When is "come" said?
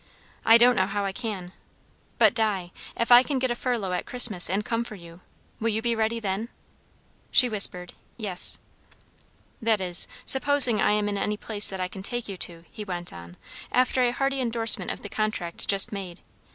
4.65-4.83